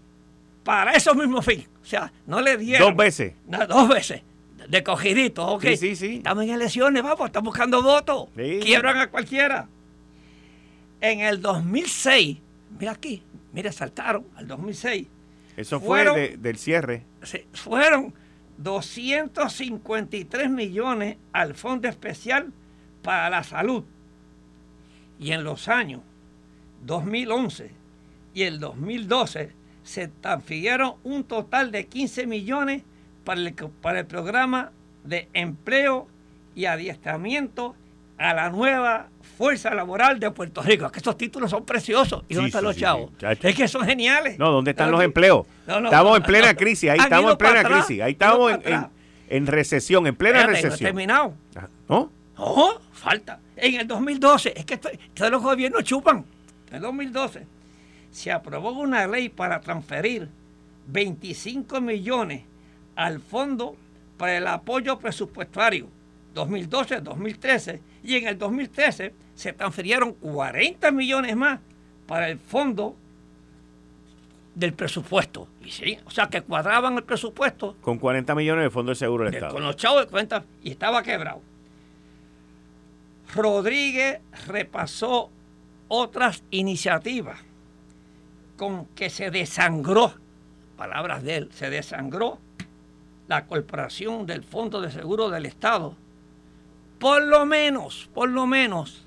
[0.63, 1.69] para esos mismos fines.
[1.85, 2.89] O sea, no le dieron.
[2.89, 3.35] Dos veces.
[3.47, 4.23] No, dos veces
[4.69, 5.63] de cogidito, ok.
[5.63, 6.17] Sí, sí, sí.
[6.17, 8.29] Estamos en elecciones, vamos, estamos buscando votos.
[8.35, 9.69] Quiebran a cualquiera.
[11.01, 12.39] En el 2006,
[12.79, 15.07] mira aquí, mira, saltaron al 2006.
[15.57, 17.05] Eso fue del cierre.
[17.53, 18.15] fueron
[18.59, 22.53] 253 millones al Fondo Especial
[23.03, 23.85] para la Salud.
[25.19, 26.01] Y en los años
[26.85, 27.71] 2011
[28.35, 29.53] y el 2012
[29.85, 32.83] se transfirieron un total de 15 millones
[33.25, 34.73] para el, para el programa
[35.05, 36.09] de empleo
[36.55, 37.77] y adiestramiento
[38.17, 40.91] a la nueva fuerza laboral de Puerto Rico.
[40.91, 42.25] Que estos títulos son preciosos.
[42.29, 43.11] ¿Y dónde están los chavos?
[43.21, 44.39] es que son geniales.
[44.39, 45.47] No, ¿dónde están los empleos?
[45.67, 46.91] estamos en plena crisis.
[46.91, 48.01] Ahí estamos en plena crisis.
[48.01, 48.53] Ahí estamos
[49.29, 50.73] en, recesión, en plena recesión.
[50.73, 51.35] No terminado.
[51.57, 52.11] Ah, ¿No?
[52.39, 53.39] No, falta.
[53.57, 56.25] En el 2012, es que todos los gobiernos chupan.
[56.71, 57.54] En el 2012
[58.15, 60.29] se aprobó una ley para transferir
[60.87, 62.45] 25 millones
[62.95, 63.75] al Fondo
[64.17, 65.89] para el Apoyo Presupuestario
[66.33, 71.59] 2012-2013 y en el 2013 se transfirieron 40 millones más
[72.07, 72.95] para el Fondo
[74.55, 75.49] del presupuesto.
[75.65, 77.77] Y sí, o sea que cuadraban el presupuesto.
[77.81, 79.55] Con 40 millones de Fondo de Seguro del Estado.
[79.55, 81.43] Con los chavos de cuenta y estaba quebrado.
[83.35, 85.33] Rodríguez repasó
[85.89, 87.41] otras iniciativas
[88.57, 90.15] con que se desangró,
[90.77, 92.41] palabras de él, se desangró
[93.29, 95.95] la corporación del Fondo de Seguro del Estado,
[96.99, 99.07] por lo menos, por lo menos,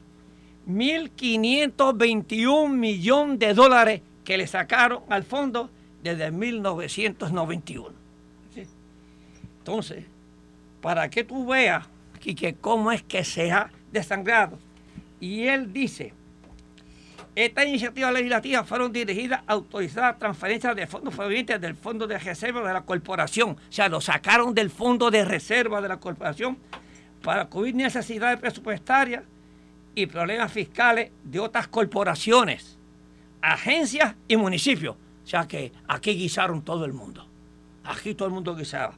[0.68, 5.70] 1.521 millones de dólares que le sacaron al fondo
[6.04, 7.96] desde 1991.
[9.60, 10.06] Entonces,
[10.82, 11.88] para que tú veas
[12.36, 14.60] que cómo es que se ha desangrado.
[15.20, 16.14] Y él dice,
[17.38, 22.68] estas iniciativas legislativas fueron dirigidas a autorizar transferencias de fondos provenientes del Fondo de Reserva
[22.68, 23.52] de la Corporación.
[23.52, 26.58] O sea, lo sacaron del Fondo de Reserva de la Corporación
[27.22, 29.24] para cubrir necesidades presupuestarias
[29.94, 32.76] y problemas fiscales de otras corporaciones,
[33.40, 34.96] agencias y municipios.
[35.24, 37.28] O sea que aquí guisaron todo el mundo.
[37.84, 38.96] Aquí todo el mundo guisaba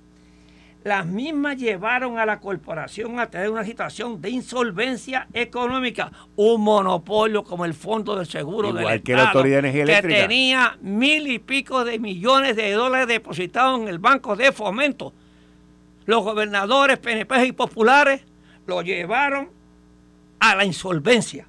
[0.84, 7.44] las mismas llevaron a la corporación a tener una situación de insolvencia económica, un monopolio
[7.44, 11.28] como el Fondo del Seguro Igual del que la Autoridad de Energía que tenía mil
[11.28, 15.13] y pico de millones de dólares depositados en el Banco de Fomento.
[16.06, 18.22] Los gobernadores PNP y populares
[18.65, 19.50] lo llevaron
[20.39, 21.46] a la insolvencia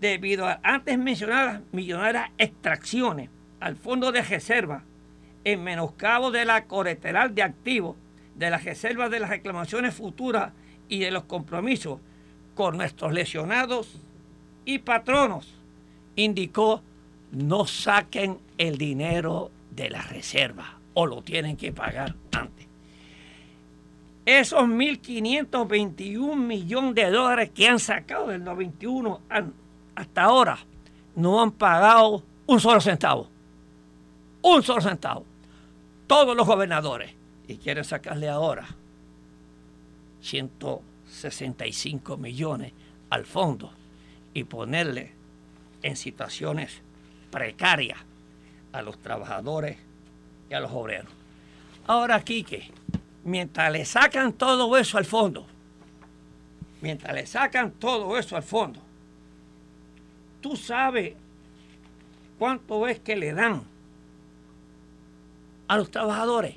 [0.00, 4.84] debido a antes mencionadas millonarias extracciones al Fondo de Reserva
[5.46, 7.94] en menoscabo de la colateral de activos,
[8.34, 10.52] de las reservas de las reclamaciones futuras
[10.88, 12.00] y de los compromisos
[12.56, 14.00] con nuestros lesionados
[14.64, 15.54] y patronos,
[16.16, 16.82] indicó
[17.30, 22.66] no saquen el dinero de la reserva o lo tienen que pagar antes.
[24.24, 29.20] Esos 1.521 millones de dólares que han sacado del 91
[29.94, 30.58] hasta ahora
[31.14, 33.28] no han pagado un solo centavo.
[34.42, 35.24] Un solo centavo
[36.06, 37.12] todos los gobernadores
[37.48, 38.66] y quieren sacarle ahora
[40.20, 42.72] 165 millones
[43.10, 43.72] al fondo
[44.34, 45.12] y ponerle
[45.82, 46.82] en situaciones
[47.30, 47.98] precarias
[48.72, 49.78] a los trabajadores
[50.50, 51.10] y a los obreros.
[51.86, 52.70] Ahora, Quique,
[53.24, 55.46] mientras le sacan todo eso al fondo,
[56.80, 58.80] mientras le sacan todo eso al fondo,
[60.40, 61.14] tú sabes
[62.38, 63.62] cuánto es que le dan
[65.68, 66.56] a los trabajadores.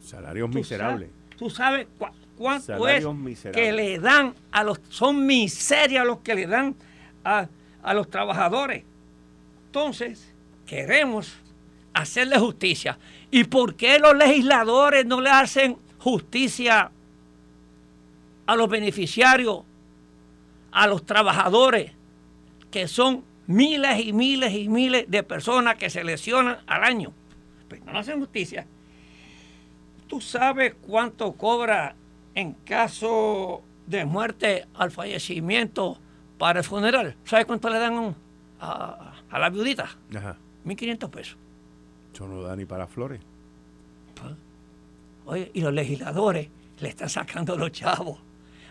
[0.00, 1.10] Salarios miserables.
[1.36, 1.86] ¿Tú sabes
[2.36, 3.04] cuánto es
[3.52, 4.80] que le dan a los...
[4.88, 6.74] Son miserias los que le dan
[7.24, 7.46] a,
[7.82, 8.84] a los trabajadores.
[9.66, 10.32] Entonces,
[10.66, 11.34] queremos
[11.94, 12.98] hacerle justicia.
[13.30, 16.90] ¿Y por qué los legisladores no le hacen justicia
[18.46, 19.60] a los beneficiarios,
[20.72, 21.92] a los trabajadores,
[22.70, 27.12] que son miles y miles y miles de personas que se lesionan al año?
[27.78, 28.66] Pues no hacen justicia.
[30.06, 31.94] ¿Tú sabes cuánto cobra
[32.34, 35.98] en caso de muerte al fallecimiento
[36.36, 37.16] para el funeral?
[37.24, 38.14] ¿Sabes cuánto le dan
[38.60, 39.88] a, la viudita?
[40.14, 40.36] Ajá.
[40.66, 41.38] 1.500 pesos.
[42.12, 43.22] Eso no da ni para flores.
[44.16, 44.34] Pues,
[45.24, 48.18] oye, y los legisladores le están sacando los chavos.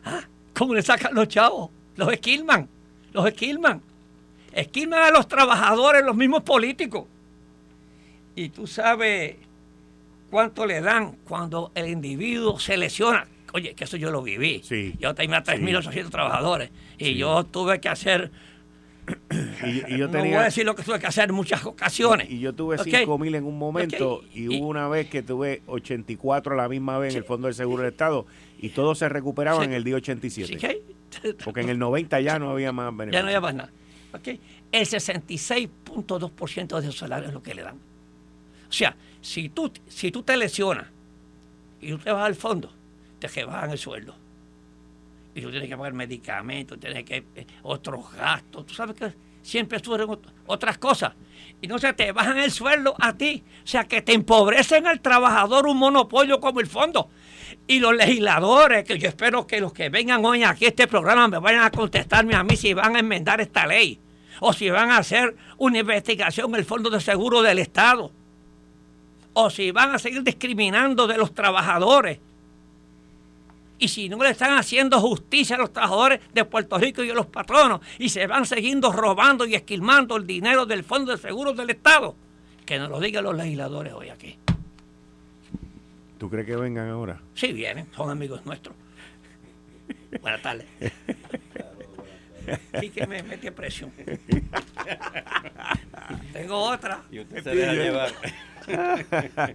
[0.05, 0.21] ¿Ah?
[0.55, 1.71] ¿Cómo le sacan los chavos?
[1.95, 2.69] Los esquilman.
[3.13, 3.81] Los esquilman.
[4.53, 7.07] Esquilman a los trabajadores, los mismos políticos.
[8.35, 9.35] Y tú sabes
[10.29, 13.27] cuánto le dan cuando el individuo se lesiona.
[13.53, 14.61] Oye, que eso yo lo viví.
[14.99, 18.31] Yo tenía 3.800 trabajadores y yo tuve que hacer...
[19.61, 22.29] Y, yo tenía, no voy a decir lo que tuve que hacer en muchas ocasiones.
[22.29, 26.55] Y, yo tuve 5.000 en un momento y, hubo una vez que tuve 84 a
[26.55, 28.25] la misma vez en el Fondo del Seguro del Estado
[28.59, 30.81] y todo se recuperaba en el día 87.
[31.43, 33.19] Porque en el 90 ya no había más beneficios.
[33.19, 33.71] Ya no había más nada.
[34.71, 37.90] El 66.2% de su salario es lo que le dan.
[38.71, 40.87] O sea, si tú, si tú te lesionas
[41.81, 42.71] y tú te vas al fondo,
[43.19, 44.15] te rebajan el sueldo.
[45.35, 48.65] Y tú tienes que pagar medicamentos, tienes que eh, otros gastos.
[48.65, 50.07] Tú sabes que siempre suelen
[50.45, 51.11] otras cosas.
[51.61, 53.43] Y no se te bajan el sueldo a ti.
[53.61, 57.09] O sea, que te empobrecen al trabajador un monopolio como el fondo.
[57.67, 61.27] Y los legisladores, que yo espero que los que vengan hoy aquí a este programa
[61.27, 63.99] me vayan a contestarme a mí si van a enmendar esta ley.
[64.39, 68.11] O si van a hacer una investigación en el Fondo de Seguro del Estado
[69.33, 72.19] o si van a seguir discriminando de los trabajadores.
[73.79, 77.15] Y si no le están haciendo justicia a los trabajadores de Puerto Rico y a
[77.15, 81.57] los patronos, y se van siguiendo robando y esquilmando el dinero del Fondo de Seguros
[81.57, 82.15] del Estado,
[82.65, 84.37] que nos lo digan los legisladores hoy aquí.
[86.19, 87.19] ¿Tú crees que vengan ahora?
[87.33, 88.75] Sí, vienen, son amigos nuestros.
[90.21, 90.67] Buenas tardes.
[92.81, 93.91] Y que me mete presión.
[96.33, 97.03] Tengo otra.
[97.11, 98.11] Y usted se deja llevar.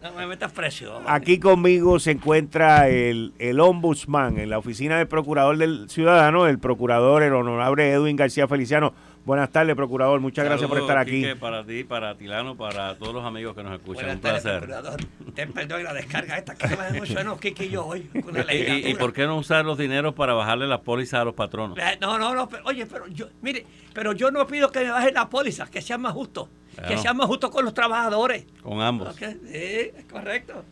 [0.02, 1.02] No me metas presión.
[1.07, 6.59] Aquí conmigo se encuentra el, el ombudsman en la oficina del procurador del ciudadano, el
[6.59, 8.92] procurador, el honorable Edwin García Feliciano.
[9.26, 10.20] Buenas tardes, procurador.
[10.20, 11.24] Muchas gracias por estar aquí.
[11.40, 14.09] para ti, para Tilano, para todos los amigos que nos escuchan.
[14.09, 14.59] Un placer.
[14.59, 15.00] Procurador.
[15.34, 18.09] Ten perdón la descarga esta que me emocionó Kiki y yo hoy.
[18.14, 21.76] ¿Y, ¿Y, por qué no usar los dineros para bajarle las pólizas a los patronos?
[21.76, 22.48] Eh, no, no, no.
[22.66, 26.02] oye, pero yo, mire, pero yo no pido que me bajen las pólizas, que sean
[26.02, 26.48] más justos.
[26.77, 28.47] Que Que sean más justos con los trabajadores.
[28.62, 29.14] Con ambos.
[29.16, 30.62] Sí, es correcto.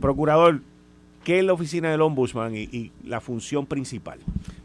[0.00, 0.60] Procurador,
[1.24, 4.18] ¿Qué es la oficina del ombudsman y, la función principal?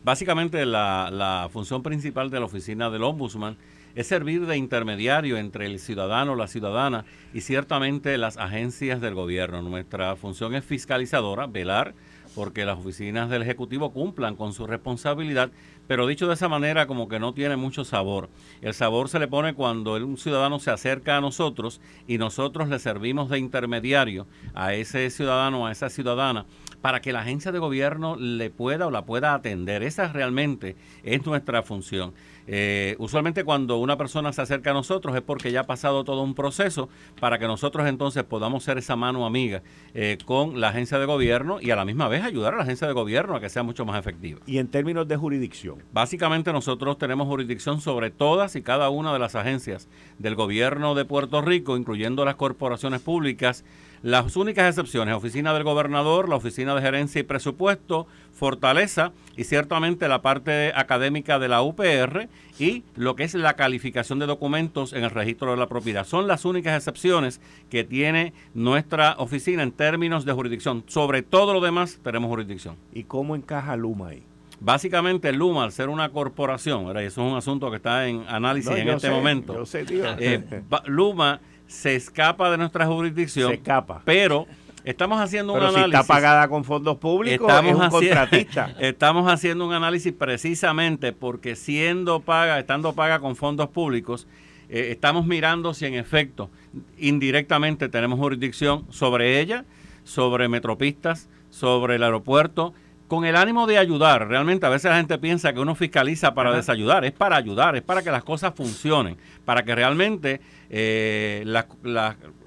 [0.03, 3.57] Básicamente la, la función principal de la oficina del ombudsman
[3.95, 7.03] es servir de intermediario entre el ciudadano, la ciudadana
[7.33, 9.61] y ciertamente las agencias del gobierno.
[9.61, 11.93] Nuestra función es fiscalizadora, velar
[12.35, 15.51] porque las oficinas del Ejecutivo cumplan con su responsabilidad,
[15.87, 18.29] pero dicho de esa manera como que no tiene mucho sabor.
[18.61, 22.79] El sabor se le pone cuando un ciudadano se acerca a nosotros y nosotros le
[22.79, 26.45] servimos de intermediario a ese ciudadano, a esa ciudadana,
[26.81, 29.83] para que la agencia de gobierno le pueda o la pueda atender.
[29.83, 32.13] Esa realmente es nuestra función.
[32.47, 36.21] Eh, usualmente cuando una persona se acerca a nosotros es porque ya ha pasado todo
[36.23, 36.89] un proceso
[37.19, 39.61] para que nosotros entonces podamos ser esa mano amiga
[39.93, 42.87] eh, con la agencia de gobierno y a la misma vez ayudar a la agencia
[42.87, 44.41] de gobierno a que sea mucho más efectiva.
[44.45, 45.83] Y en términos de jurisdicción.
[45.93, 49.87] Básicamente nosotros tenemos jurisdicción sobre todas y cada una de las agencias
[50.19, 53.63] del gobierno de Puerto Rico, incluyendo las corporaciones públicas
[54.03, 60.09] las únicas excepciones, oficina del gobernador, la oficina de gerencia y presupuesto, Fortaleza y ciertamente
[60.09, 62.27] la parte académica de la UPR
[62.59, 66.05] y lo que es la calificación de documentos en el registro de la propiedad.
[66.05, 67.39] Son las únicas excepciones
[67.69, 70.83] que tiene nuestra oficina en términos de jurisdicción.
[70.87, 72.75] Sobre todo lo demás tenemos jurisdicción.
[72.91, 74.23] ¿Y cómo encaja Luma ahí?
[74.59, 78.71] Básicamente Luma, al ser una corporación, y eso es un asunto que está en análisis
[78.71, 79.53] en este momento.
[79.53, 80.03] Yo sé, tío.
[80.19, 80.43] Eh,
[80.87, 83.49] Luma se escapa de nuestra jurisdicción.
[83.49, 84.01] Se escapa.
[84.05, 84.47] Pero
[84.83, 85.83] estamos haciendo un análisis.
[85.83, 88.75] Si está pagada con fondos públicos, estamos es un contratista.
[88.79, 94.27] Estamos haciendo un análisis precisamente porque siendo paga, estando paga con fondos públicos,
[94.69, 96.49] eh, estamos mirando si en efecto
[96.97, 99.65] indirectamente tenemos jurisdicción sobre ella,
[100.03, 102.73] sobre metropistas, sobre el aeropuerto
[103.07, 104.27] con el ánimo de ayudar.
[104.27, 107.81] Realmente a veces la gente piensa que uno fiscaliza para desayudar, es para ayudar, es
[107.81, 111.43] para que las cosas funcionen, para que realmente eh,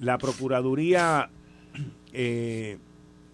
[0.00, 1.30] La Procuraduría
[2.12, 2.78] eh,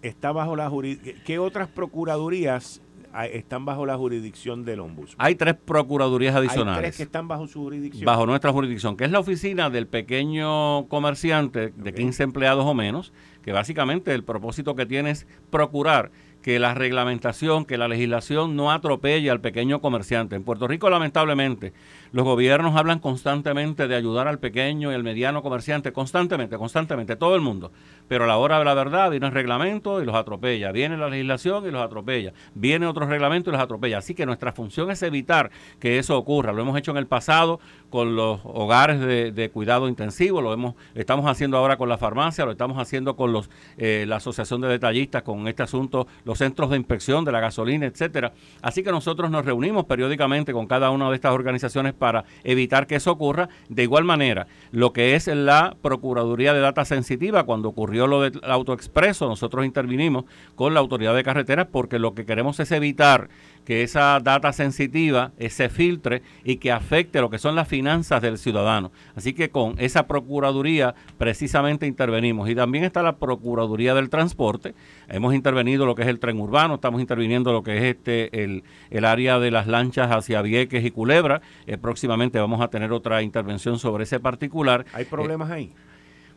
[0.01, 1.23] está bajo la jurisdicción.
[1.25, 2.81] ¿Qué otras procuradurías
[3.25, 5.15] están bajo la jurisdicción del ombudsman.
[5.17, 6.77] Hay tres procuradurías adicionales.
[6.77, 8.05] Hay tres que están bajo su jurisdicción.
[8.05, 13.13] Bajo nuestra jurisdicción, que es la oficina del pequeño comerciante de 15 empleados o menos,
[13.41, 16.11] que básicamente el propósito que tiene es procurar
[16.47, 20.37] que la reglamentación, que la legislación no atropelle al pequeño comerciante.
[20.37, 21.73] En Puerto Rico, lamentablemente,
[22.13, 27.35] los gobiernos hablan constantemente de ayudar al pequeño y al mediano comerciante, constantemente, constantemente, todo
[27.35, 27.73] el mundo.
[28.07, 31.09] Pero a la hora de la verdad viene el reglamento y los atropella, viene la
[31.09, 33.97] legislación y los atropella, viene otro reglamento y los atropella.
[33.97, 36.53] Así que nuestra función es evitar que eso ocurra.
[36.53, 41.25] Lo hemos hecho en el pasado con los hogares de, cuidado intensivo, lo hemos, estamos
[41.25, 45.23] haciendo ahora con la farmacia, lo estamos haciendo con los, eh, la Asociación de Detallistas,
[45.23, 48.33] con este asunto, los centros de inspección de la gasolina, etcétera.
[48.61, 52.95] Así que nosotros nos reunimos periódicamente con cada una de estas organizaciones para evitar que
[52.95, 53.49] eso ocurra.
[53.69, 58.39] De igual manera, lo que es la Procuraduría de Data Sensitiva, cuando ocurrió lo del
[58.43, 60.25] autoexpreso, nosotros intervinimos
[60.55, 63.29] con la Autoridad de Carreteras porque lo que queremos es evitar
[63.67, 68.21] que esa data sensitiva eh, se filtre y que afecte lo que son las finanzas
[68.21, 68.93] del ciudadano.
[69.13, 72.49] Así que con esa Procuraduría precisamente intervenimos.
[72.49, 74.73] Y también está la Procuraduría del Transporte.
[75.09, 78.63] Hemos intervenido lo que es el tren urbano, estamos interviniendo lo que es este el,
[78.89, 81.41] el área de las lanchas hacia Vieques y Culebra.
[81.65, 84.85] Eh, próximamente vamos a tener otra intervención sobre ese particular.
[84.93, 85.73] ¿Hay problemas ahí?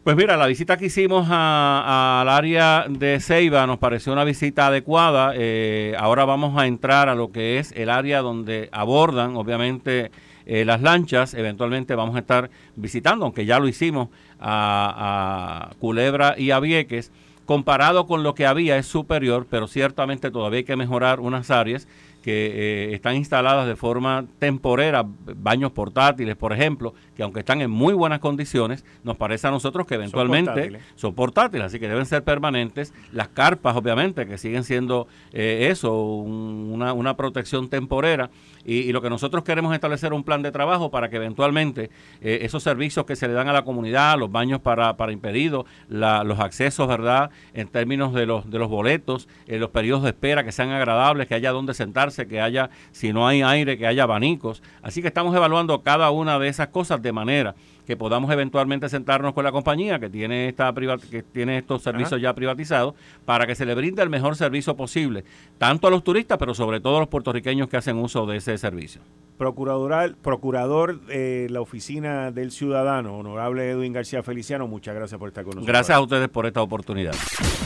[0.03, 5.34] Pues mira, la visita que hicimos al área de Ceiba nos pareció una visita adecuada.
[5.36, 10.11] Eh, ahora vamos a entrar a lo que es el área donde abordan, obviamente,
[10.46, 11.34] eh, las lanchas.
[11.34, 14.09] Eventualmente vamos a estar visitando, aunque ya lo hicimos,
[14.40, 17.12] a, a Culebra y a Vieques.
[17.44, 21.86] Comparado con lo que había es superior, pero ciertamente todavía hay que mejorar unas áreas
[22.22, 27.70] que eh, están instaladas de forma temporera, baños portátiles, por ejemplo, que aunque están en
[27.70, 32.22] muy buenas condiciones, nos parece a nosotros que eventualmente son portátiles, así que deben ser
[32.22, 32.92] permanentes.
[33.12, 38.30] Las carpas, obviamente, que siguen siendo eh, eso, una, una, protección temporera.
[38.64, 41.90] Y, lo que nosotros queremos es establecer un plan de trabajo para que eventualmente
[42.20, 45.64] eh, esos servicios que se le dan a la comunidad, los baños para, para impedidos,
[45.88, 50.52] los accesos, ¿verdad?, en términos de los, de los boletos, los periodos de espera que
[50.52, 54.62] sean agradables, que haya donde sentarse que haya, si no hay aire, que haya abanicos.
[54.82, 57.54] Así que estamos evaluando cada una de esas cosas de manera
[57.86, 60.72] que podamos eventualmente sentarnos con la compañía que tiene esta
[61.10, 65.24] que tiene estos servicios ya privatizados para que se le brinde el mejor servicio posible,
[65.58, 68.56] tanto a los turistas, pero sobre todo a los puertorriqueños que hacen uso de ese
[68.58, 69.00] servicio.
[69.38, 75.44] Procurador, procurador de la Oficina del Ciudadano, honorable Edwin García Feliciano, muchas gracias por estar
[75.44, 75.66] con nosotros.
[75.66, 77.14] Gracias a ustedes por esta oportunidad.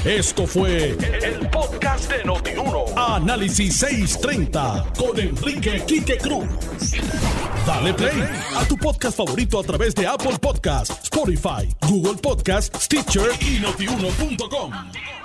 [0.04, 2.84] Esto fue el podcast de Notiuno.
[2.96, 6.46] Análisis 630 con Enrique Quique Cruz.
[7.66, 8.22] Dale play
[8.56, 15.24] a tu podcast favorito a través Apple Podcasts, Spotify, Google Podcasts, Stitcher y notiuno.com.